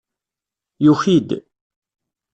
[0.85, 1.29] Yuki-d.